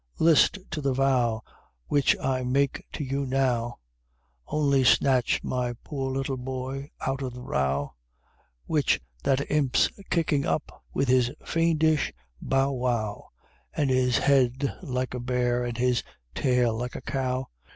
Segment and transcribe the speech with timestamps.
[0.17, 1.43] list to the vow
[1.85, 3.77] Which I make to you now,
[4.47, 7.93] Only snatch my poor little boy out of the row
[8.65, 12.11] Which that Imp's kicking up with his fiendish
[12.41, 13.29] bow wow,
[13.73, 16.01] And his head like a bear, and his
[16.33, 17.49] tail like a cow!